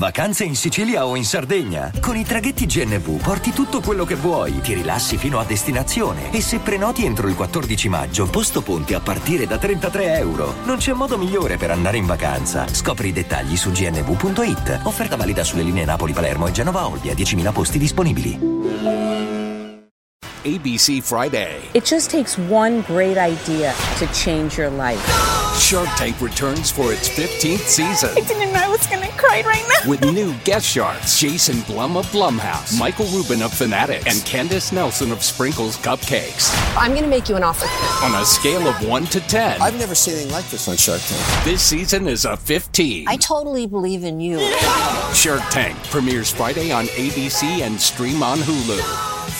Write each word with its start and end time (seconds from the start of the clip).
Vacanze 0.00 0.44
in 0.44 0.56
Sicilia 0.56 1.04
o 1.04 1.14
in 1.14 1.26
Sardegna? 1.26 1.92
Con 2.00 2.16
i 2.16 2.24
traghetti 2.24 2.64
GNV 2.64 3.20
porti 3.20 3.52
tutto 3.52 3.82
quello 3.82 4.06
che 4.06 4.14
vuoi, 4.14 4.58
ti 4.62 4.72
rilassi 4.72 5.18
fino 5.18 5.38
a 5.38 5.44
destinazione 5.44 6.32
e 6.32 6.40
se 6.40 6.58
prenoti 6.58 7.04
entro 7.04 7.28
il 7.28 7.34
14 7.34 7.90
maggio, 7.90 8.26
posto 8.26 8.62
ponti 8.62 8.94
a 8.94 9.00
partire 9.00 9.46
da 9.46 9.58
33 9.58 10.16
euro. 10.16 10.54
Non 10.64 10.78
c'è 10.78 10.94
modo 10.94 11.18
migliore 11.18 11.58
per 11.58 11.70
andare 11.70 11.98
in 11.98 12.06
vacanza. 12.06 12.66
Scopri 12.66 13.08
i 13.08 13.12
dettagli 13.12 13.58
su 13.58 13.72
gnv.it. 13.72 14.80
Offerta 14.84 15.16
valida 15.16 15.44
sulle 15.44 15.64
linee 15.64 15.84
Napoli-Palermo 15.84 16.46
e 16.46 16.52
Genova-Olbia, 16.52 17.12
10.000 17.12 17.52
posti 17.52 17.76
disponibili. 17.76 18.38
ABC 20.42 21.02
Friday. 21.02 21.60
It 21.72 21.84
just 21.84 22.10
takes 22.10 22.38
one 22.48 22.82
great 22.86 23.18
idea 23.18 23.74
to 23.98 24.06
change 24.14 24.58
your 24.58 24.72
life. 24.72 25.39
Shark 25.60 25.88
Tank 25.96 26.20
returns 26.20 26.70
for 26.70 26.92
its 26.92 27.08
15th 27.08 27.60
season. 27.60 28.10
I 28.16 28.20
didn't 28.26 28.52
know 28.52 28.58
I 28.60 28.68
was 28.68 28.84
going 28.88 29.02
to 29.02 29.16
cry 29.16 29.42
right 29.46 29.64
now. 29.68 29.88
With 29.88 30.00
new 30.12 30.34
guest 30.44 30.66
sharks 30.66 31.20
Jason 31.20 31.60
Blum 31.62 31.96
of 31.96 32.06
Blumhouse, 32.06 32.76
Michael 32.78 33.06
Rubin 33.06 33.42
of 33.42 33.52
Fanatics, 33.52 34.04
and 34.06 34.24
Candace 34.26 34.72
Nelson 34.72 35.12
of 35.12 35.22
Sprinkles 35.22 35.76
Cupcakes. 35.76 36.50
I'm 36.76 36.90
going 36.92 37.04
to 37.04 37.08
make 37.08 37.28
you 37.28 37.36
an 37.36 37.44
offer. 37.44 37.66
On 38.04 38.20
a 38.20 38.24
scale 38.24 38.66
of 38.66 38.84
1 38.88 39.04
to 39.06 39.20
10, 39.20 39.62
I've 39.62 39.78
never 39.78 39.94
seen 39.94 40.14
anything 40.14 40.32
like 40.32 40.48
this 40.50 40.66
on 40.66 40.76
Shark 40.76 41.02
Tank. 41.02 41.44
this 41.44 41.62
season 41.62 42.08
is 42.08 42.24
a 42.24 42.36
15. 42.36 43.06
I 43.06 43.16
totally 43.16 43.66
believe 43.66 44.02
in 44.02 44.18
you. 44.18 44.40
Shark 45.14 45.42
Tank 45.50 45.76
premieres 45.84 46.30
Friday 46.32 46.72
on 46.72 46.86
ABC 46.86 47.60
and 47.60 47.80
stream 47.80 48.22
on 48.24 48.38
Hulu. 48.38 49.39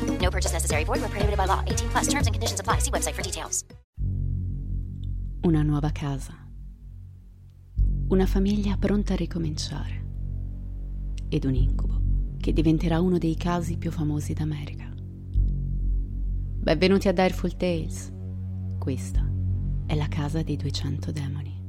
No 0.21 0.29
purchase 0.29 0.53
necessary. 0.53 0.83
Void 0.85 1.01
where 1.01 1.09
prohibited 1.09 1.37
by 1.37 1.47
law. 1.47 1.63
18 1.65 1.89
plus. 1.89 2.07
Terms 2.07 2.27
and 2.27 2.33
conditions 2.33 2.59
apply. 2.59 2.79
See 2.79 2.91
website 2.91 3.15
for 3.15 3.23
details. 3.23 3.65
Una 5.43 5.63
nuova 5.63 5.91
casa. 5.91 6.33
Una 8.09 8.25
famiglia 8.27 8.77
pronta 8.77 9.13
a 9.13 9.15
ricominciare. 9.15 10.05
Ed 11.29 11.45
un 11.45 11.55
incubo 11.55 11.99
che 12.39 12.53
diventerà 12.53 12.99
uno 12.99 13.17
dei 13.17 13.35
casi 13.35 13.77
più 13.77 13.91
famosi 13.91 14.33
d'America. 14.33 14.93
Benvenuti 16.61 17.07
a 17.07 17.11
Direful 17.11 17.55
Tales. 17.55 18.11
Questa 18.77 19.27
è 19.87 19.95
la 19.95 20.07
casa 20.07 20.43
dei 20.43 20.57
200 20.57 21.11
demoni. 21.11 21.60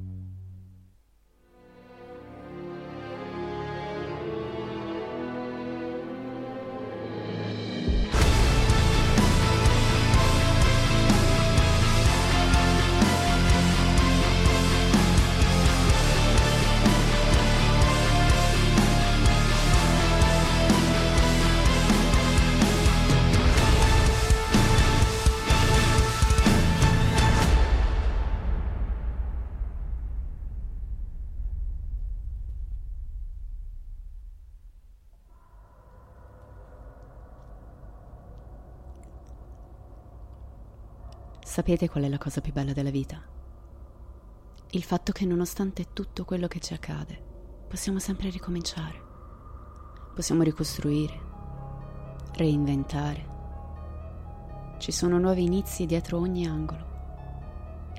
Sapete 41.52 41.86
qual 41.86 42.04
è 42.04 42.08
la 42.08 42.16
cosa 42.16 42.40
più 42.40 42.50
bella 42.50 42.72
della 42.72 42.88
vita? 42.88 43.20
Il 44.70 44.82
fatto 44.82 45.12
che 45.12 45.26
nonostante 45.26 45.88
tutto 45.92 46.24
quello 46.24 46.48
che 46.48 46.60
ci 46.60 46.72
accade, 46.72 47.22
possiamo 47.68 47.98
sempre 47.98 48.30
ricominciare. 48.30 48.98
Possiamo 50.14 50.44
ricostruire, 50.44 51.20
reinventare. 52.36 53.28
Ci 54.78 54.92
sono 54.92 55.18
nuovi 55.18 55.44
inizi 55.44 55.84
dietro 55.84 56.16
ogni 56.16 56.46
angolo. 56.46 56.86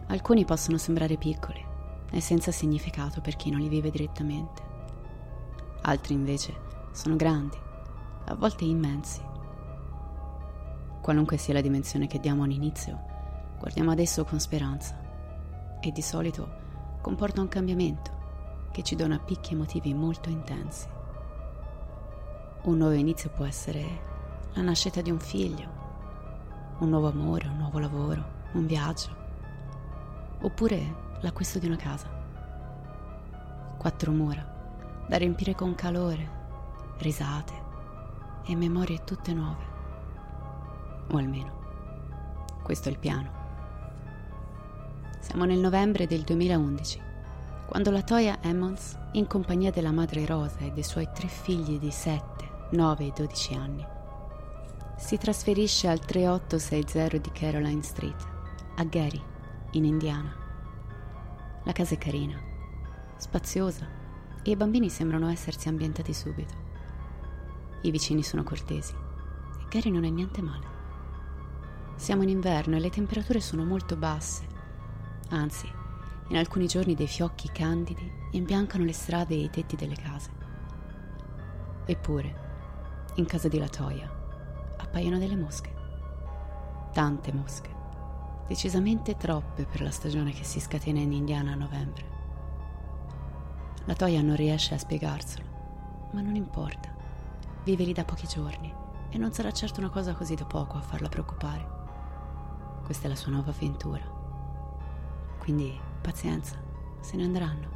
Alcuni 0.08 0.46
possono 0.46 0.80
sembrare 0.80 1.18
piccoli 1.18 1.64
e 2.10 2.22
senza 2.22 2.52
significato 2.52 3.22
per 3.22 3.36
chi 3.36 3.52
non 3.52 3.60
li 3.60 3.70
vive 3.70 3.92
direttamente. 3.92 4.64
Altri 5.84 6.16
invece 6.16 6.56
sono 6.92 7.16
grandi, 7.16 7.60
a 8.26 8.34
volte 8.34 8.64
immensi. 8.64 9.22
Qualunque 11.04 11.38
sia 11.38 11.54
la 11.54 11.62
dimensione 11.62 12.08
che 12.08 12.20
diamo 12.20 12.42
a 12.42 12.46
un 12.46 12.52
inizio, 12.52 13.12
guardiamo 13.64 13.92
adesso 13.92 14.26
con 14.26 14.42
speranza 14.42 14.94
e 15.80 15.90
di 15.94 16.02
solito 16.02 16.98
comporta 17.00 17.40
un 17.40 17.48
cambiamento 17.48 18.68
che 18.74 18.84
ci 18.84 18.98
dona 18.98 19.20
picchi 19.20 19.54
emotivi 19.54 19.94
molto 19.94 20.28
intensi. 20.28 20.86
Un 22.64 22.76
nuovo 22.76 22.92
inizio 22.92 23.30
può 23.30 23.46
essere 23.46 24.02
la 24.52 24.64
nascita 24.64 25.00
di 25.00 25.12
un 25.12 25.20
figlio, 25.20 25.70
un 26.80 26.90
nuovo 26.90 27.08
amore, 27.08 27.48
un 27.48 27.56
nuovo 27.56 27.80
lavoro, 27.80 28.26
un 28.52 28.66
viaggio, 28.66 29.16
oppure 30.42 30.96
l'acquisto 31.22 31.58
di 31.58 31.68
una 31.68 31.78
casa. 31.78 32.10
Quattro 33.78 34.12
mura 34.12 35.06
da 35.08 35.16
riempire 35.16 35.56
con 35.56 35.74
calore, 35.74 36.30
risate 36.98 37.54
e 38.44 38.58
memorie 38.58 39.06
tutte 39.06 39.34
nuove. 39.34 39.64
O 41.12 41.16
almeno, 41.16 41.62
questo 42.62 42.90
è 42.90 42.92
il 42.92 43.00
piano. 43.00 43.43
Siamo 45.34 45.48
nel 45.48 45.62
novembre 45.62 46.06
del 46.06 46.22
2011, 46.22 47.02
quando 47.66 47.90
la 47.90 48.04
Toya 48.04 48.38
Emmons, 48.44 48.96
in 49.14 49.26
compagnia 49.26 49.72
della 49.72 49.92
madre 49.92 50.28
Rosa 50.28 50.60
e 50.60 50.70
dei 50.70 50.84
suoi 50.84 51.10
tre 51.12 51.28
figli 51.28 51.80
di 51.80 51.90
7, 51.90 52.68
9 52.70 53.08
e 53.08 53.14
12 53.16 53.54
anni, 53.56 53.84
si 54.96 55.18
trasferisce 55.18 55.88
al 55.88 55.98
3860 55.98 57.18
di 57.18 57.32
Caroline 57.32 57.82
Street, 57.82 58.28
a 58.76 58.84
Gary, 58.84 59.20
in 59.72 59.86
Indiana. 59.86 60.36
La 61.64 61.72
casa 61.72 61.96
è 61.96 61.98
carina, 61.98 62.40
spaziosa 63.18 63.88
e 64.44 64.52
i 64.52 64.56
bambini 64.56 64.92
sembrano 64.92 65.30
essersi 65.30 65.68
ambientati 65.68 66.14
subito. 66.14 66.54
I 67.82 67.90
vicini 67.90 68.22
sono 68.22 68.44
cortesi 68.44 68.94
e 68.94 69.66
Gary 69.68 69.90
non 69.90 70.04
è 70.04 70.10
niente 70.12 70.44
male. 70.44 70.68
Siamo 71.96 72.22
in 72.22 72.30
inverno 72.30 72.76
e 72.76 72.80
le 72.80 72.92
temperature 72.92 73.40
sono 73.42 73.66
molto 73.66 73.96
basse 73.96 74.53
Anzi, 75.34 75.68
in 76.28 76.38
alcuni 76.38 76.68
giorni 76.68 76.94
dei 76.94 77.08
fiocchi 77.08 77.50
candidi 77.52 78.08
imbiancano 78.34 78.84
le 78.84 78.94
strade 78.94 79.34
e 79.34 79.40
i 79.40 79.50
tetti 79.50 79.76
delle 79.76 79.96
case. 79.96 80.30
Eppure, 81.86 82.42
in 83.16 83.26
casa 83.26 83.48
di 83.48 83.58
Latoia 83.58 84.08
appaiono 84.78 85.18
delle 85.18 85.36
mosche. 85.36 85.74
Tante 86.94 87.34
mosche. 87.34 87.72
Decisamente 88.48 89.18
troppe 89.18 89.66
per 89.66 89.82
la 89.82 89.90
stagione 89.90 90.34
che 90.34 90.44
si 90.44 90.60
scatena 90.60 91.00
in 91.00 91.12
Indiana 91.12 91.54
a 91.54 91.56
novembre. 91.56 92.06
Latoia 93.86 94.22
non 94.22 94.36
riesce 94.36 94.76
a 94.76 94.78
spiegarselo, 94.78 96.10
ma 96.12 96.22
non 96.22 96.36
importa. 96.36 96.94
Vive 97.64 97.86
lì 97.86 97.94
da 97.94 98.06
pochi 98.06 98.28
giorni 98.28 98.72
e 99.10 99.18
non 99.18 99.34
sarà 99.34 99.52
certo 99.52 99.80
una 99.80 99.90
cosa 99.90 100.14
così 100.14 100.36
da 100.36 100.46
poco 100.46 100.78
a 100.78 100.82
farla 100.82 101.10
preoccupare. 101.10 101.68
Questa 102.84 103.08
è 103.08 103.10
la 103.10 103.16
sua 103.16 103.32
nuova 103.32 103.50
avventura. 103.50 104.22
Quindi 105.44 105.78
pazienza, 106.02 106.56
se 107.02 107.18
ne 107.18 107.24
andranno. 107.24 107.68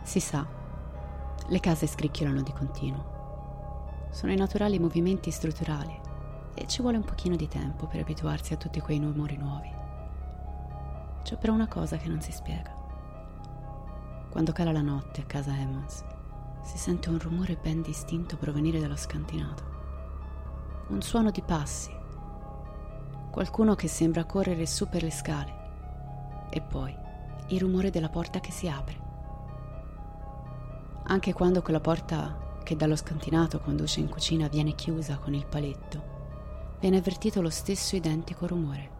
Si 0.00 0.18
sa, 0.18 0.46
Le 1.48 1.60
case 1.60 1.86
scricchiolano 1.86 2.40
di 2.40 2.52
continuo. 2.52 4.08
Sono 4.10 4.32
i 4.32 4.36
naturali 4.36 4.78
movimenti 4.78 5.30
strutturali 5.30 5.94
e 6.54 6.66
ci 6.66 6.80
vuole 6.80 6.96
un 6.96 7.04
pochino 7.04 7.36
di 7.36 7.48
tempo 7.48 7.86
per 7.86 8.00
abituarsi 8.00 8.54
a 8.54 8.56
tutti 8.56 8.80
quei 8.80 8.98
rumori 8.98 9.36
nuovi. 9.36 9.70
C'è 11.22 11.36
però 11.36 11.52
una 11.52 11.68
cosa 11.68 11.98
che 11.98 12.08
non 12.08 12.22
si 12.22 12.32
spiega. 12.32 12.74
Quando 14.30 14.52
cala 14.52 14.72
la 14.72 14.80
notte 14.80 15.20
a 15.20 15.24
casa 15.24 15.54
Emmons, 15.54 16.02
si 16.62 16.78
sente 16.78 17.10
un 17.10 17.18
rumore 17.18 17.58
ben 17.60 17.82
distinto 17.82 18.38
provenire 18.38 18.80
dallo 18.80 18.96
scantinato. 18.96 19.64
Un 20.88 21.02
suono 21.02 21.30
di 21.30 21.42
passi. 21.42 21.98
Qualcuno 23.30 23.74
che 23.74 23.88
sembra 23.88 24.24
correre 24.24 24.66
su 24.66 24.88
per 24.88 25.02
le 25.02 25.10
scale. 25.10 25.58
E 26.50 26.60
poi 26.60 26.94
il 27.48 27.60
rumore 27.60 27.90
della 27.90 28.08
porta 28.08 28.40
che 28.40 28.50
si 28.50 28.68
apre. 28.68 29.08
Anche 31.04 31.32
quando 31.32 31.62
quella 31.62 31.80
porta 31.80 32.58
che 32.62 32.76
dallo 32.76 32.96
scantinato 32.96 33.60
conduce 33.60 34.00
in 34.00 34.08
cucina 34.08 34.48
viene 34.48 34.74
chiusa 34.74 35.16
con 35.18 35.34
il 35.34 35.46
paletto, 35.46 36.76
viene 36.80 36.98
avvertito 36.98 37.40
lo 37.40 37.50
stesso 37.50 37.96
identico 37.96 38.46
rumore. 38.46 38.98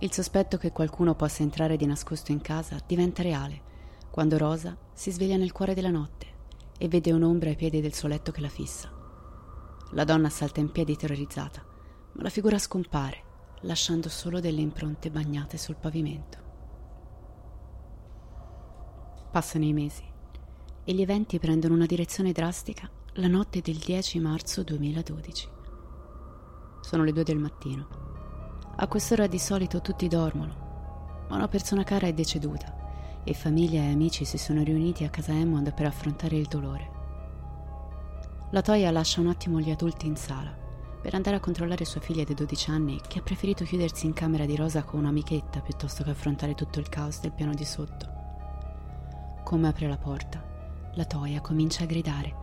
Il 0.00 0.12
sospetto 0.12 0.58
che 0.58 0.72
qualcuno 0.72 1.14
possa 1.14 1.42
entrare 1.42 1.76
di 1.76 1.86
nascosto 1.86 2.32
in 2.32 2.40
casa 2.40 2.78
diventa 2.86 3.22
reale 3.22 3.72
quando 4.10 4.38
Rosa 4.38 4.76
si 4.92 5.10
sveglia 5.10 5.36
nel 5.36 5.52
cuore 5.52 5.74
della 5.74 5.90
notte 5.90 6.26
e 6.76 6.88
vede 6.88 7.12
un'ombra 7.12 7.50
ai 7.50 7.56
piedi 7.56 7.80
del 7.80 7.94
suo 7.94 8.08
letto 8.08 8.30
che 8.32 8.40
la 8.40 8.48
fissa. 8.48 8.90
La 9.92 10.04
donna 10.04 10.28
salta 10.28 10.60
in 10.60 10.70
piedi 10.70 10.96
terrorizzata, 10.96 11.64
ma 12.14 12.22
la 12.22 12.28
figura 12.28 12.58
scompare, 12.58 13.22
lasciando 13.62 14.08
solo 14.08 14.40
delle 14.40 14.60
impronte 14.60 15.10
bagnate 15.10 15.56
sul 15.56 15.76
pavimento. 15.76 16.38
Passano 19.30 19.64
i 19.64 19.72
mesi 19.72 20.04
e 20.84 20.92
gli 20.92 21.02
eventi 21.02 21.38
prendono 21.38 21.74
una 21.74 21.86
direzione 21.86 22.32
drastica 22.32 22.88
la 23.14 23.26
notte 23.26 23.60
del 23.60 23.76
10 23.76 24.20
marzo 24.20 24.62
2012. 24.62 25.48
Sono 26.80 27.02
le 27.02 27.12
due 27.12 27.24
del 27.24 27.38
mattino. 27.38 28.02
A 28.76 28.86
quest'ora 28.86 29.26
di 29.26 29.38
solito 29.38 29.80
tutti 29.80 30.06
dormono, 30.08 31.26
ma 31.28 31.36
una 31.36 31.48
persona 31.48 31.84
cara 31.84 32.06
è 32.06 32.12
deceduta 32.12 33.22
e 33.24 33.34
famiglia 33.34 33.80
e 33.80 33.90
amici 33.90 34.24
si 34.24 34.36
sono 34.36 34.62
riuniti 34.62 35.04
a 35.04 35.10
casa 35.10 35.32
Hammond 35.32 35.72
per 35.74 35.86
affrontare 35.86 36.36
il 36.36 36.46
dolore. 36.46 36.90
La 38.50 38.62
Toya 38.62 38.90
lascia 38.90 39.20
un 39.20 39.28
attimo 39.28 39.58
gli 39.58 39.70
adulti 39.70 40.06
in 40.06 40.16
sala 40.16 40.62
per 41.04 41.14
andare 41.14 41.36
a 41.36 41.40
controllare 41.40 41.84
sua 41.84 42.00
figlia 42.00 42.24
di 42.24 42.32
12 42.32 42.70
anni 42.70 42.98
che 43.06 43.18
ha 43.18 43.22
preferito 43.22 43.62
chiudersi 43.66 44.06
in 44.06 44.14
camera 44.14 44.46
di 44.46 44.56
Rosa 44.56 44.84
con 44.84 45.00
un'amichetta 45.00 45.60
piuttosto 45.60 46.02
che 46.02 46.08
affrontare 46.08 46.54
tutto 46.54 46.80
il 46.80 46.88
caos 46.88 47.20
del 47.20 47.32
piano 47.32 47.52
di 47.52 47.66
sotto. 47.66 48.08
Come 49.44 49.68
apre 49.68 49.86
la 49.86 49.98
porta, 49.98 50.42
la 50.94 51.04
Toya 51.04 51.42
comincia 51.42 51.82
a 51.82 51.86
gridare. 51.86 52.34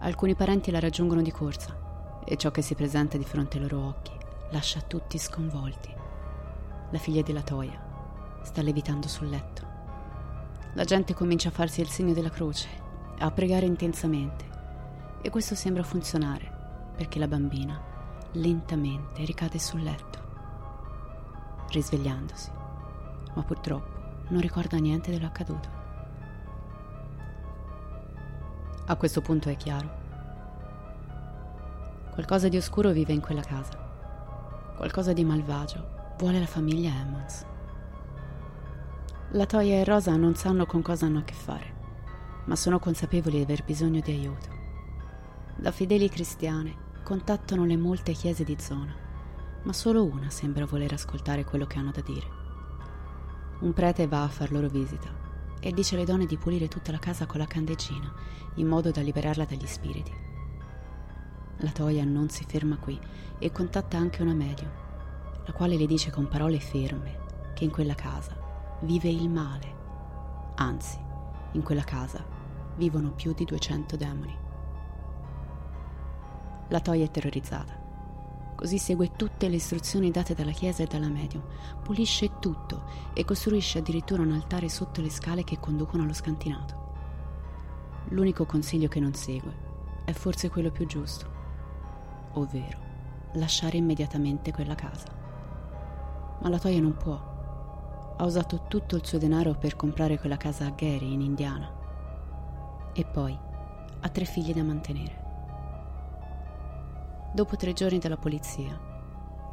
Alcuni 0.00 0.34
parenti 0.34 0.70
la 0.70 0.80
raggiungono 0.80 1.22
di 1.22 1.30
corsa 1.30 2.20
e 2.26 2.36
ciò 2.36 2.50
che 2.50 2.60
si 2.60 2.74
presenta 2.74 3.16
di 3.16 3.24
fronte 3.24 3.56
ai 3.56 3.62
loro 3.62 3.86
occhi 3.86 4.12
lascia 4.50 4.82
tutti 4.82 5.16
sconvolti. 5.16 5.90
La 6.90 6.98
figlia 6.98 7.22
della 7.22 7.42
Toya 7.42 8.40
sta 8.42 8.60
levitando 8.60 9.08
sul 9.08 9.30
letto. 9.30 9.66
La 10.74 10.84
gente 10.84 11.14
comincia 11.14 11.48
a 11.48 11.52
farsi 11.52 11.80
il 11.80 11.88
segno 11.88 12.12
della 12.12 12.28
croce, 12.28 12.68
a 13.16 13.30
pregare 13.30 13.64
intensamente. 13.64 14.44
E 15.22 15.30
questo 15.30 15.54
sembra 15.54 15.82
funzionare, 15.82 16.57
perché 16.98 17.20
la 17.20 17.28
bambina 17.28 17.80
lentamente 18.32 19.24
ricade 19.24 19.60
sul 19.60 19.82
letto, 19.82 20.18
risvegliandosi. 21.70 22.50
Ma 23.34 23.42
purtroppo 23.44 24.26
non 24.30 24.40
ricorda 24.40 24.78
niente 24.78 25.12
dell'accaduto. 25.12 25.68
A 28.86 28.96
questo 28.96 29.20
punto 29.20 29.48
è 29.48 29.56
chiaro. 29.56 30.06
Qualcosa 32.10 32.48
di 32.48 32.56
oscuro 32.56 32.90
vive 32.90 33.12
in 33.12 33.20
quella 33.20 33.42
casa. 33.42 34.74
Qualcosa 34.76 35.12
di 35.12 35.22
malvagio 35.22 36.14
vuole 36.18 36.40
la 36.40 36.46
famiglia 36.46 36.90
Emmons. 36.90 37.46
La 39.32 39.46
Toia 39.46 39.76
e 39.76 39.84
Rosa 39.84 40.16
non 40.16 40.34
sanno 40.34 40.66
con 40.66 40.82
cosa 40.82 41.06
hanno 41.06 41.20
a 41.20 41.22
che 41.22 41.34
fare, 41.34 41.74
ma 42.46 42.56
sono 42.56 42.80
consapevoli 42.80 43.36
di 43.36 43.42
aver 43.42 43.62
bisogno 43.62 44.00
di 44.00 44.10
aiuto. 44.10 44.48
Da 45.54 45.70
fedeli 45.70 46.08
cristiane 46.08 46.86
contattano 47.08 47.64
le 47.64 47.78
molte 47.78 48.12
chiese 48.12 48.44
di 48.44 48.54
zona, 48.60 48.94
ma 49.62 49.72
solo 49.72 50.04
una 50.04 50.28
sembra 50.28 50.66
voler 50.66 50.92
ascoltare 50.92 51.42
quello 51.42 51.66
che 51.66 51.78
hanno 51.78 51.90
da 51.90 52.02
dire. 52.02 52.26
Un 53.60 53.72
prete 53.72 54.06
va 54.06 54.24
a 54.24 54.28
far 54.28 54.52
loro 54.52 54.68
visita 54.68 55.08
e 55.58 55.72
dice 55.72 55.94
alle 55.94 56.04
donne 56.04 56.26
di 56.26 56.36
pulire 56.36 56.68
tutta 56.68 56.92
la 56.92 56.98
casa 56.98 57.24
con 57.24 57.38
la 57.38 57.46
candeggina, 57.46 58.12
in 58.56 58.66
modo 58.66 58.90
da 58.90 59.00
liberarla 59.00 59.46
dagli 59.46 59.66
spiriti. 59.66 60.12
La 61.60 61.70
Toia 61.70 62.04
non 62.04 62.28
si 62.28 62.44
ferma 62.46 62.76
qui 62.76 63.00
e 63.38 63.52
contatta 63.52 63.96
anche 63.96 64.20
una 64.20 64.34
medium, 64.34 64.70
la 65.46 65.52
quale 65.52 65.78
le 65.78 65.86
dice 65.86 66.10
con 66.10 66.28
parole 66.28 66.60
ferme 66.60 67.20
che 67.54 67.64
in 67.64 67.70
quella 67.70 67.94
casa 67.94 68.36
vive 68.82 69.08
il 69.08 69.30
male. 69.30 69.76
Anzi, 70.56 70.98
in 71.52 71.62
quella 71.62 71.84
casa 71.84 72.22
vivono 72.76 73.12
più 73.12 73.32
di 73.32 73.46
200 73.46 73.96
demoni. 73.96 74.46
La 76.68 76.80
Toia 76.80 77.04
è 77.04 77.10
terrorizzata. 77.10 77.86
Così 78.54 78.78
segue 78.78 79.12
tutte 79.16 79.48
le 79.48 79.56
istruzioni 79.56 80.10
date 80.10 80.34
dalla 80.34 80.50
chiesa 80.50 80.82
e 80.82 80.86
dalla 80.86 81.08
medium, 81.08 81.42
pulisce 81.82 82.38
tutto 82.40 82.84
e 83.14 83.24
costruisce 83.24 83.78
addirittura 83.78 84.22
un 84.22 84.32
altare 84.32 84.68
sotto 84.68 85.00
le 85.00 85.10
scale 85.10 85.44
che 85.44 85.60
conducono 85.60 86.02
allo 86.02 86.12
scantinato. 86.12 86.86
L'unico 88.08 88.46
consiglio 88.46 88.88
che 88.88 89.00
non 89.00 89.14
segue 89.14 89.66
è 90.04 90.12
forse 90.12 90.48
quello 90.48 90.70
più 90.70 90.86
giusto, 90.86 91.30
ovvero 92.32 92.78
lasciare 93.34 93.76
immediatamente 93.76 94.52
quella 94.52 94.74
casa. 94.74 95.06
Ma 96.40 96.48
la 96.48 96.58
Toia 96.58 96.80
non 96.80 96.96
può 96.96 97.36
ha 98.20 98.24
usato 98.24 98.64
tutto 98.66 98.96
il 98.96 99.06
suo 99.06 99.18
denaro 99.18 99.54
per 99.54 99.76
comprare 99.76 100.18
quella 100.18 100.36
casa 100.36 100.66
a 100.66 100.70
Gary 100.70 101.12
in 101.12 101.20
Indiana. 101.20 101.72
E 102.92 103.04
poi 103.04 103.38
ha 104.00 104.08
tre 104.08 104.24
figli 104.24 104.52
da 104.52 104.64
mantenere. 104.64 105.27
Dopo 107.38 107.54
tre 107.54 107.72
giorni 107.72 108.00
dalla 108.00 108.16
polizia, 108.16 108.76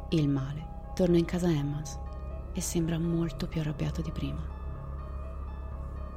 il 0.08 0.28
male 0.28 0.90
torna 0.92 1.18
in 1.18 1.24
casa 1.24 1.46
Emmas 1.46 1.96
e 2.52 2.60
sembra 2.60 2.98
molto 2.98 3.46
più 3.46 3.60
arrabbiato 3.60 4.02
di 4.02 4.10
prima. 4.10 4.44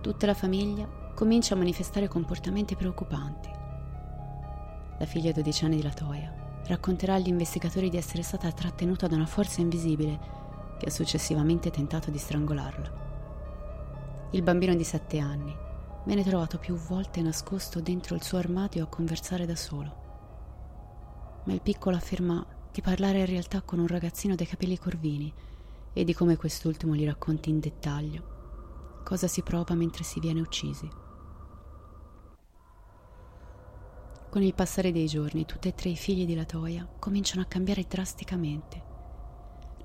Tutta 0.02 0.26
la 0.26 0.34
famiglia 0.34 0.90
comincia 1.14 1.54
a 1.54 1.58
manifestare 1.58 2.08
comportamenti 2.08 2.76
preoccupanti. 2.76 3.52
La 4.98 5.06
figlia 5.06 5.32
12 5.32 5.66
anni 5.66 5.76
di 5.76 5.84
Latoya 5.84 6.34
racconterà 6.66 7.14
agli 7.14 7.28
investigatori 7.28 7.92
di 7.92 7.98
essere 7.98 8.24
stata 8.24 8.52
trattenuta 8.52 9.06
da 9.06 9.18
una 9.18 9.28
forza 9.28 9.62
invisibile 9.62 10.20
che 10.80 10.88
ha 10.88 10.92
successivamente 10.92 11.70
tentato 11.70 12.10
di 12.10 12.18
strangolarla. 12.18 12.92
Il 14.32 14.42
bambino 14.42 14.74
di 14.74 14.84
sette 14.84 15.20
anni 15.20 15.56
viene 16.06 16.24
trovato 16.24 16.58
più 16.58 16.74
volte 16.74 17.22
nascosto 17.22 17.80
dentro 17.80 18.16
il 18.16 18.24
suo 18.24 18.40
armadio 18.40 18.86
a 18.86 18.88
conversare 18.88 19.46
da 19.46 19.56
solo. 19.56 20.09
Ma 21.46 21.54
il 21.54 21.62
piccolo 21.62 21.96
afferma 21.96 22.46
di 22.72 22.82
parlare 22.82 23.20
in 23.20 23.26
realtà 23.26 23.62
con 23.62 23.80
un 23.80 23.88
ragazzino 23.88 24.36
dai 24.36 24.48
capelli 24.48 24.78
corvini 24.78 25.34
e 25.94 26.04
di 26.04 26.14
come 26.14 26.38
quest'ultimo 26.38 26.96
gli 26.96 27.06
racconti 27.06 27.50
in 27.50 27.60
dettaglio 27.60 28.38
cosa 29.10 29.28
si 29.28 29.42
prova 29.42 29.74
mentre 29.74 30.04
si 30.04 30.20
viene 30.20 30.40
uccisi. 30.40 30.88
Con 34.30 34.44
il 34.44 34.54
passare 34.54 34.92
dei 34.92 35.08
giorni, 35.08 35.48
tutti 35.48 35.68
e 35.68 35.74
tre 35.74 35.90
i 35.90 35.96
figli 35.96 36.28
di 36.28 36.36
Latoya 36.36 36.88
cominciano 37.00 37.42
a 37.42 37.46
cambiare 37.46 37.88
drasticamente. 37.88 38.84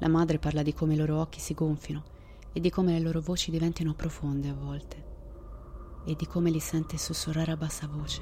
La 0.01 0.09
madre 0.09 0.39
parla 0.39 0.63
di 0.63 0.75
come 0.75 0.93
i 0.93 0.99
loro 0.99 1.21
occhi 1.21 1.41
si 1.41 1.55
gonfino 1.55 2.03
e 2.53 2.61
di 2.61 2.69
come 2.69 2.93
le 2.93 3.01
loro 3.01 3.23
voci 3.23 3.51
diventino 3.51 3.95
profonde 3.95 4.51
a 4.51 4.55
volte 4.55 5.13
e 6.05 6.15
di 6.15 6.27
come 6.27 6.51
li 6.51 6.61
sente 6.61 6.99
sussurrare 6.99 7.53
a 7.53 7.57
bassa 7.57 7.87
voce 7.87 8.21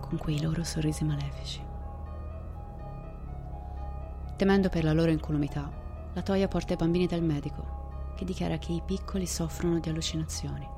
con 0.00 0.16
quei 0.16 0.40
loro 0.40 0.62
sorrisi 0.62 1.02
malefici. 1.02 1.73
Temendo 4.36 4.68
per 4.68 4.82
la 4.82 4.92
loro 4.92 5.12
incolumità, 5.12 5.70
la 6.12 6.22
Toia 6.22 6.48
porta 6.48 6.72
i 6.72 6.76
bambini 6.76 7.06
dal 7.06 7.22
medico 7.22 8.12
che 8.16 8.24
dichiara 8.24 8.58
che 8.58 8.72
i 8.72 8.82
piccoli 8.84 9.26
soffrono 9.26 9.78
di 9.78 9.88
allucinazioni. 9.88 10.68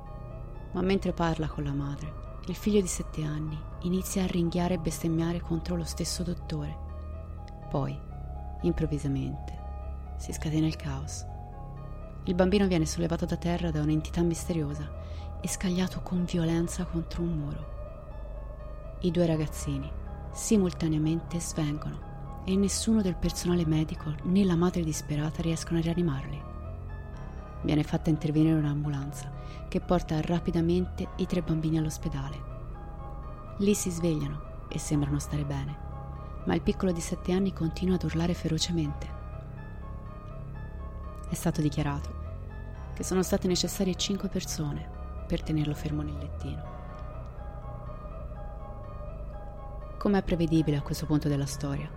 Ma 0.73 0.83
mentre 0.83 1.13
parla 1.13 1.49
con 1.49 1.65
la 1.65 1.73
madre, 1.73 2.41
il 2.47 2.55
figlio 2.55 2.83
di 2.83 2.87
sette 2.87 3.25
anni 3.25 3.59
inizia 3.81 4.25
a 4.25 4.27
ringhiare 4.27 4.75
e 4.75 4.79
bestemmiare 4.79 5.41
contro 5.41 5.75
lo 5.75 5.85
stesso 5.85 6.23
dottore. 6.23 6.77
Poi, 7.71 7.99
improvvisamente, 8.63 9.59
si 10.17 10.33
scatena 10.33 10.67
il 10.67 10.77
caos. 10.77 11.25
Il 12.25 12.35
bambino 12.35 12.67
viene 12.67 12.85
sollevato 12.85 13.25
da 13.25 13.37
terra 13.37 13.71
da 13.71 13.81
un'entità 13.81 14.21
misteriosa 14.23 14.91
e 15.41 15.49
scagliato 15.49 16.01
con 16.03 16.25
violenza 16.25 16.85
contro 16.85 17.23
un 17.23 17.33
muro. 17.39 17.75
I 19.01 19.11
due 19.11 19.27
ragazzini 19.27 19.91
simultaneamente 20.33 21.41
svengono 21.41 22.16
e 22.49 22.55
nessuno 22.55 23.03
del 23.03 23.17
personale 23.17 23.67
medico 23.67 24.15
né 24.23 24.45
la 24.45 24.55
madre 24.55 24.85
disperata 24.85 25.43
riescono 25.43 25.81
a 25.81 25.83
rianimarli. 25.83 26.43
viene 27.63 27.83
fatta 27.83 28.11
intervenire 28.11 28.55
un'ambulanza 28.55 29.33
che 29.69 29.81
porta 29.81 30.21
rapidamente 30.21 31.09
i 31.17 31.27
tre 31.27 31.43
bambini 31.43 31.79
all'ospedale. 31.79 32.55
Lì 33.59 33.75
si 33.75 33.91
svegliano 33.91 34.67
e 34.69 34.79
sembrano 34.79 35.19
stare 35.19 35.45
bene, 35.45 35.77
ma 36.45 36.55
il 36.55 36.63
piccolo 36.63 36.93
di 36.93 37.01
sette 37.01 37.33
anni 37.33 37.53
continua 37.53 37.97
ad 37.97 38.05
urlare 38.05 38.35
ferocemente. 38.35 39.15
È 41.29 41.35
stato 41.35 41.61
dichiarato 41.61 42.15
che 42.95 43.03
sono 43.03 43.23
state 43.23 43.49
necessarie 43.49 43.97
cinque 43.97 44.29
persone 44.29 44.89
per 45.27 45.43
tenerlo 45.43 45.75
fermo 45.75 46.03
nel 46.03 46.17
lettino. 46.17 46.75
Come 49.99 50.19
è 50.19 50.23
prevedibile 50.23 50.77
a 50.77 50.83
questo 50.83 51.05
punto 51.05 51.27
della 51.27 51.47
storia, 51.47 51.91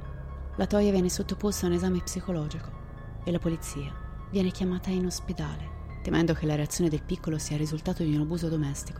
la 0.60 0.68
Toia 0.68 0.92
viene 0.92 1.08
sottoposta 1.08 1.66
a 1.66 1.70
un 1.70 1.76
esame 1.76 2.02
psicologico 2.02 2.70
e 3.24 3.32
la 3.32 3.40
polizia 3.40 3.96
viene 4.30 4.52
chiamata 4.52 4.90
in 4.90 5.06
ospedale, 5.06 6.02
temendo 6.04 6.34
che 6.34 6.46
la 6.46 6.56
reazione 6.56 6.90
del 6.90 7.02
piccolo 7.02 7.38
sia 7.38 7.56
il 7.56 7.62
risultato 7.62 8.04
di 8.04 8.14
un 8.14 8.20
abuso 8.20 8.50
domestico. 8.50 9.00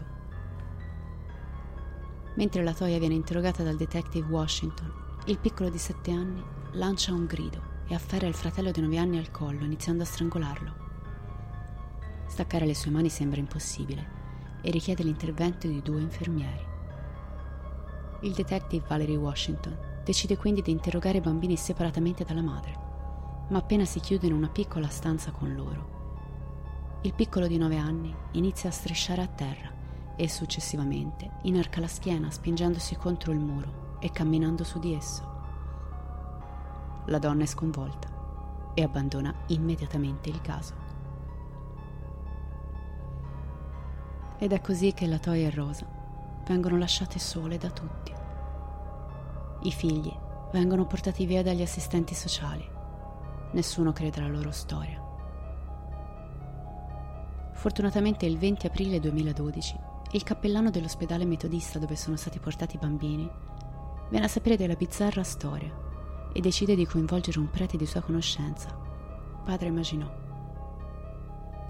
Mentre 2.36 2.64
la 2.64 2.74
Toia 2.74 2.98
viene 2.98 3.16
interrogata 3.16 3.62
dal 3.62 3.76
detective 3.76 4.26
Washington, 4.30 4.90
il 5.26 5.38
piccolo 5.38 5.70
di 5.70 5.78
7 5.78 6.12
anni 6.12 6.42
lancia 6.76 7.12
un 7.12 7.26
grido 7.26 7.62
e 7.90 7.94
afferra 7.94 8.28
il 8.28 8.36
fratello 8.36 8.72
di 8.72 8.80
9 8.80 8.98
anni 8.98 9.18
al 9.18 9.30
collo, 9.30 9.66
iniziando 9.66 10.04
a 10.04 10.06
strangolarlo. 10.06 10.74
Staccare 12.28 12.66
le 12.66 12.76
sue 12.76 12.92
mani 12.92 13.10
sembra 13.10 13.42
impossibile 13.42 14.08
e 14.62 14.72
richiede 14.72 15.04
l'intervento 15.04 15.68
di 15.68 15.82
due 15.82 16.00
infermieri. 16.00 16.66
Il 18.22 18.32
detective 18.32 18.86
Valerie 18.88 19.18
Washington 19.18 19.89
decide 20.10 20.38
quindi 20.38 20.64
di 20.64 20.72
interrogare 20.72 21.20
i 21.20 21.22
bambini 21.22 21.56
separatamente 21.56 22.24
dalla 22.24 22.42
madre, 22.42 22.80
ma 23.50 23.60
appena 23.60 23.86
si 23.86 24.00
chiude 24.00 24.26
in 24.26 24.34
una 24.34 24.50
piccola 24.50 24.88
stanza 24.88 25.30
con 25.30 25.54
loro, 25.54 26.98
il 27.02 27.14
piccolo 27.14 27.46
di 27.46 27.60
9 27.60 27.78
anni 27.78 28.12
inizia 28.32 28.70
a 28.70 28.72
strisciare 28.72 29.22
a 29.22 29.28
terra 29.28 29.72
e 30.16 30.28
successivamente 30.28 31.34
inarca 31.44 31.80
la 31.80 31.88
schiena 31.88 32.32
spingendosi 32.32 32.96
contro 32.96 33.32
il 33.32 33.38
muro 33.38 33.98
e 34.00 34.10
camminando 34.10 34.64
su 34.64 34.80
di 34.80 34.96
esso. 34.96 35.24
La 37.06 37.20
donna 37.20 37.44
è 37.44 37.46
sconvolta 37.46 38.72
e 38.74 38.82
abbandona 38.82 39.32
immediatamente 39.50 40.30
il 40.30 40.42
caso. 40.42 40.74
Ed 44.40 44.54
è 44.54 44.60
così 44.60 44.92
che 44.92 45.06
la 45.06 45.20
Toia 45.20 45.50
e 45.50 45.52
Rosa 45.52 45.88
vengono 46.48 46.80
lasciate 46.80 47.20
sole 47.20 47.60
da 47.60 47.70
tutti. 47.70 48.19
I 49.62 49.72
figli 49.72 50.12
vengono 50.54 50.86
portati 50.86 51.26
via 51.26 51.44
dagli 51.44 51.62
assistenti 51.62 52.16
sociali. 52.16 52.66
Nessuno 53.52 53.92
crede 53.92 54.22
alla 54.22 54.30
loro 54.30 54.52
storia. 54.52 55.04
Fortunatamente 57.52 58.26
il 58.26 58.38
20 58.38 58.68
aprile 58.68 59.02
2012 59.02 59.88
il 60.12 60.24
cappellano 60.24 60.70
dell'ospedale 60.70 61.26
metodista 61.26 61.78
dove 61.78 61.98
sono 61.98 62.16
stati 62.16 62.40
portati 62.40 62.78
i 62.78 62.80
bambini 62.80 63.30
viene 64.10 64.26
a 64.26 64.30
sapere 64.30 64.56
della 64.56 64.76
bizzarra 64.76 65.24
storia 65.24 65.72
e 66.32 66.40
decide 66.40 66.74
di 66.74 66.86
coinvolgere 66.86 67.38
un 67.38 67.50
prete 67.50 67.76
di 67.76 67.86
sua 67.86 68.00
conoscenza, 68.00 68.70
padre 69.44 69.72
Maginot. 69.72 70.14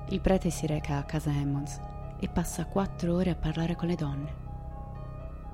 Il 0.10 0.22
prete 0.22 0.52
si 0.52 0.68
reca 0.68 0.98
a 0.98 1.04
casa 1.04 1.32
Emmons 1.32 1.82
e 2.20 2.30
passa 2.30 2.68
quattro 2.68 3.16
ore 3.16 3.32
a 3.32 3.36
parlare 3.36 3.76
con 3.76 3.88
le 3.88 3.96
donne. 3.96 4.36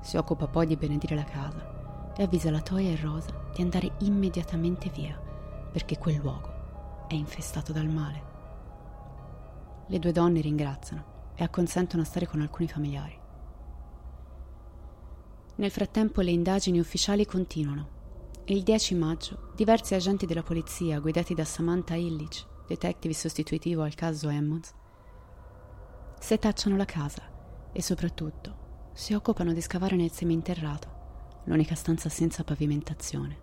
Si 0.00 0.18
occupa 0.18 0.46
poi 0.48 0.66
di 0.66 0.76
benedire 0.76 1.14
la 1.14 1.24
casa 1.24 1.75
e 2.16 2.22
avvisa 2.22 2.50
la 2.50 2.60
Toia 2.60 2.90
e 2.90 2.96
Rosa 2.96 3.48
di 3.54 3.62
andare 3.62 3.92
immediatamente 3.98 4.88
via 4.90 5.20
perché 5.76 5.98
quel 5.98 6.16
luogo 6.16 7.04
è 7.06 7.14
infestato 7.14 7.72
dal 7.72 7.88
male. 7.88 8.34
Le 9.88 9.98
due 9.98 10.12
donne 10.12 10.40
ringraziano 10.40 11.32
e 11.34 11.44
acconsentono 11.44 12.02
a 12.02 12.06
stare 12.06 12.26
con 12.26 12.40
alcuni 12.40 12.66
familiari. 12.66 13.18
Nel 15.56 15.70
frattempo 15.70 16.22
le 16.22 16.30
indagini 16.30 16.78
ufficiali 16.78 17.26
continuano 17.26 17.88
e 18.44 18.54
il 18.54 18.62
10 18.62 18.94
maggio 18.94 19.52
diversi 19.54 19.94
agenti 19.94 20.24
della 20.24 20.42
polizia 20.42 20.98
guidati 20.98 21.34
da 21.34 21.44
Samantha 21.44 21.94
Illich, 21.94 22.46
detective 22.66 23.12
sostitutivo 23.12 23.82
al 23.82 23.94
caso 23.94 24.28
Emmons, 24.28 24.72
setacciano 26.18 26.76
la 26.76 26.84
casa 26.86 27.22
e 27.72 27.82
soprattutto 27.82 28.64
si 28.92 29.12
occupano 29.12 29.52
di 29.52 29.60
scavare 29.60 29.94
nel 29.96 30.10
seminterrato, 30.10 30.95
l'unica 31.46 31.74
stanza 31.74 32.08
senza 32.08 32.44
pavimentazione. 32.44 33.38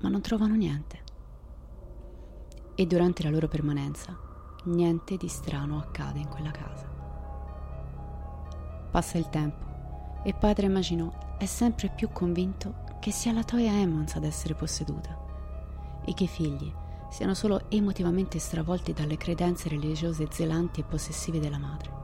Ma 0.00 0.08
non 0.08 0.20
trovano 0.20 0.54
niente. 0.54 1.02
E 2.74 2.86
durante 2.86 3.22
la 3.22 3.30
loro 3.30 3.46
permanenza, 3.46 4.18
niente 4.64 5.16
di 5.16 5.28
strano 5.28 5.78
accade 5.78 6.18
in 6.18 6.28
quella 6.28 6.50
casa. 6.50 6.88
Passa 8.90 9.18
il 9.18 9.28
tempo 9.28 10.22
e 10.24 10.34
padre 10.34 10.68
Maginot 10.68 11.36
è 11.38 11.46
sempre 11.46 11.92
più 11.94 12.10
convinto 12.10 12.82
che 13.00 13.10
sia 13.10 13.32
la 13.32 13.44
Toya 13.44 13.72
Emmons 13.72 14.14
ad 14.14 14.24
essere 14.24 14.54
posseduta 14.54 15.14
e 16.04 16.14
che 16.14 16.24
i 16.24 16.28
figli 16.28 16.72
siano 17.10 17.34
solo 17.34 17.70
emotivamente 17.70 18.38
stravolti 18.38 18.92
dalle 18.92 19.16
credenze 19.16 19.68
religiose 19.68 20.28
zelanti 20.30 20.80
e 20.80 20.84
possessive 20.84 21.38
della 21.38 21.58
madre. 21.58 22.02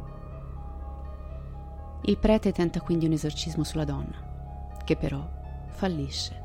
Il 2.03 2.19
prete 2.19 2.53
tenta 2.53 2.81
quindi 2.81 3.07
un 3.07 3.13
esorcismo 3.13 3.65
sulla 3.65 3.85
donna, 3.85 4.30
che 4.91 4.97
però 4.97 5.25
fallisce. 5.69 6.43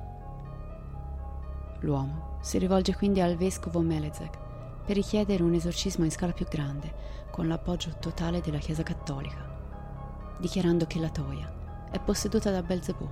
L'uomo 1.79 2.37
si 2.41 2.59
rivolge 2.59 2.95
quindi 2.95 3.19
al 3.19 3.37
vescovo 3.37 3.79
Melezek 3.79 4.37
per 4.85 4.95
richiedere 4.95 5.41
un 5.41 5.55
esorcismo 5.55 6.05
in 6.05 6.11
scala 6.11 6.31
più 6.31 6.45
grande, 6.47 6.93
con 7.31 7.47
l'appoggio 7.47 7.95
totale 7.99 8.41
della 8.41 8.59
Chiesa 8.59 8.83
Cattolica, 8.83 10.37
dichiarando 10.37 10.85
che 10.85 10.99
la 10.99 11.09
Toia 11.09 11.51
è 11.89 11.99
posseduta 11.99 12.51
da 12.51 12.61
Belzebù, 12.61 13.09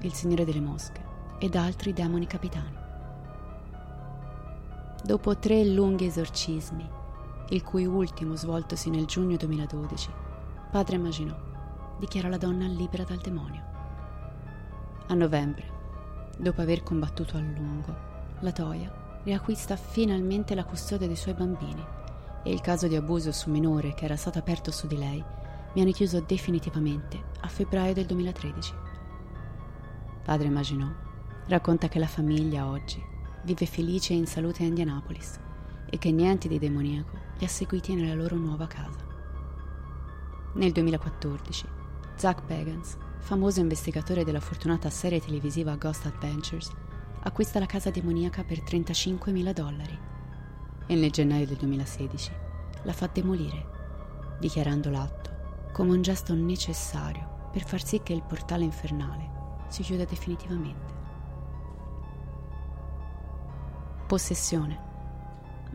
il 0.00 0.12
signore 0.12 0.44
delle 0.44 0.60
mosche, 0.60 1.00
e 1.38 1.48
da 1.48 1.62
altri 1.62 1.92
demoni 1.92 2.26
capitani. 2.26 2.76
Dopo 5.04 5.38
tre 5.38 5.64
lunghi 5.64 6.06
esorcismi, 6.06 6.90
il 7.50 7.62
cui 7.62 7.86
ultimo 7.86 8.34
svoltosi 8.34 8.90
nel 8.90 9.04
giugno 9.04 9.36
2012, 9.36 10.10
padre 10.72 10.98
Maginot 10.98 11.98
dichiara 12.00 12.28
la 12.28 12.36
donna 12.36 12.66
libera 12.66 13.04
dal 13.04 13.18
demonio. 13.18 13.65
A 15.08 15.14
novembre, 15.14 15.64
dopo 16.36 16.60
aver 16.60 16.82
combattuto 16.82 17.36
a 17.36 17.40
lungo, 17.40 17.94
la 18.40 18.50
Toia 18.50 19.20
riacquista 19.22 19.76
finalmente 19.76 20.56
la 20.56 20.64
custodia 20.64 21.06
dei 21.06 21.14
suoi 21.14 21.34
bambini 21.34 21.84
e 22.42 22.52
il 22.52 22.60
caso 22.60 22.88
di 22.88 22.96
abuso 22.96 23.30
su 23.30 23.48
minore 23.48 23.94
che 23.94 24.04
era 24.04 24.16
stato 24.16 24.40
aperto 24.40 24.72
su 24.72 24.88
di 24.88 24.98
lei 24.98 25.24
viene 25.74 25.92
chiuso 25.92 26.20
definitivamente 26.20 27.22
a 27.40 27.46
febbraio 27.46 27.94
del 27.94 28.06
2013. 28.06 28.74
Padre 30.24 30.48
Maginot 30.48 30.94
racconta 31.46 31.86
che 31.86 32.00
la 32.00 32.08
famiglia 32.08 32.66
oggi 32.66 33.00
vive 33.44 33.66
felice 33.66 34.12
e 34.12 34.16
in 34.16 34.26
salute 34.26 34.64
a 34.64 34.66
Indianapolis 34.66 35.38
e 35.88 35.98
che 35.98 36.10
niente 36.10 36.48
di 36.48 36.58
demoniaco 36.58 37.16
li 37.38 37.44
ha 37.44 37.48
seguiti 37.48 37.94
nella 37.94 38.14
loro 38.14 38.34
nuova 38.34 38.66
casa. 38.66 39.04
Nel 40.54 40.72
2014, 40.72 41.66
Zach 42.16 42.42
Bagans, 42.44 42.96
famoso 43.26 43.58
investigatore 43.58 44.22
della 44.22 44.38
fortunata 44.38 44.88
serie 44.88 45.20
televisiva 45.20 45.74
Ghost 45.74 46.06
Adventures, 46.06 46.70
acquista 47.24 47.58
la 47.58 47.66
casa 47.66 47.90
demoniaca 47.90 48.44
per 48.44 48.62
35.000 48.62 49.50
dollari 49.50 49.98
e 50.86 50.94
nel 50.94 51.10
gennaio 51.10 51.44
del 51.44 51.56
2016 51.56 52.30
la 52.84 52.92
fa 52.92 53.10
demolire, 53.12 53.66
dichiarando 54.38 54.90
l'atto 54.90 55.70
come 55.72 55.90
un 55.90 56.02
gesto 56.02 56.34
necessario 56.34 57.48
per 57.50 57.64
far 57.64 57.84
sì 57.84 58.00
che 58.00 58.12
il 58.12 58.22
portale 58.22 58.62
infernale 58.62 59.64
si 59.66 59.82
chiuda 59.82 60.04
definitivamente. 60.04 60.94
Possessione. 64.06 64.84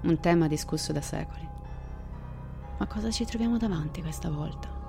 Un 0.04 0.18
tema 0.22 0.48
discusso 0.48 0.94
da 0.94 1.02
secoli. 1.02 1.50
Ma 2.78 2.88
cosa 2.88 3.12
ci 3.12 3.26
troviamo 3.26 3.58
davanti 3.58 4.02
questa 4.02 4.30
volta? 4.30 4.81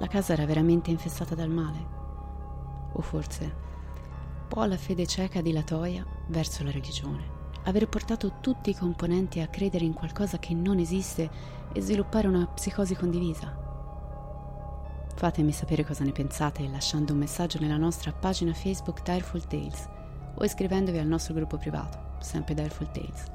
La 0.00 0.08
casa 0.08 0.34
era 0.34 0.44
veramente 0.44 0.90
infestata 0.90 1.34
dal 1.34 1.50
male? 1.50 1.86
O 2.92 3.00
forse 3.00 3.68
può 4.48 4.66
la 4.66 4.76
fede 4.76 5.06
cieca 5.06 5.40
di 5.40 5.52
Latoia 5.52 6.04
verso 6.26 6.64
la 6.64 6.72
religione 6.72 7.38
aver 7.64 7.88
portato 7.88 8.38
tutti 8.40 8.70
i 8.70 8.74
componenti 8.74 9.40
a 9.40 9.48
credere 9.48 9.84
in 9.84 9.92
qualcosa 9.92 10.38
che 10.38 10.54
non 10.54 10.78
esiste 10.78 11.28
e 11.72 11.80
sviluppare 11.80 12.26
una 12.26 12.46
psicosi 12.46 12.94
condivisa? 12.94 13.68
Fatemi 15.14 15.52
sapere 15.52 15.84
cosa 15.84 16.04
ne 16.04 16.12
pensate 16.12 16.66
lasciando 16.68 17.12
un 17.12 17.18
messaggio 17.18 17.58
nella 17.60 17.76
nostra 17.76 18.12
pagina 18.12 18.54
Facebook 18.54 19.02
Direful 19.02 19.46
Tales 19.46 19.88
o 20.34 20.44
iscrivendovi 20.44 20.96
al 20.96 21.06
nostro 21.06 21.34
gruppo 21.34 21.58
privato, 21.58 22.16
sempre 22.20 22.54
Direful 22.54 22.90
Tales. 22.90 23.30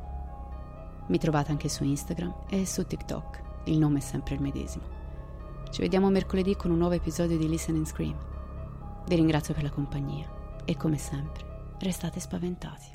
Mi 1.07 1.19
trovate 1.19 1.51
anche 1.51 1.69
su 1.69 1.83
Instagram 1.83 2.33
e 2.49 2.65
su 2.65 2.85
TikTok, 2.87 3.41
il 3.65 3.77
nome 3.77 3.99
è 3.99 4.01
sempre 4.01 4.33
il 4.33 4.41
medesimo. 4.41 4.94
Ci 5.69 5.81
vediamo 5.81 6.09
mercoledì 6.09 6.55
con 6.55 6.71
un 6.71 6.77
nuovo 6.77 6.93
episodio 6.93 7.37
di 7.37 7.49
Listen 7.49 7.75
and 7.75 7.85
Scream. 7.85 8.17
Vi 9.07 9.15
ringrazio 9.15 9.53
per 9.53 9.63
la 9.63 9.69
compagnia 9.69 10.27
e 10.63 10.77
come 10.77 10.97
sempre, 10.97 11.75
restate 11.79 12.19
spaventati. 12.19 12.94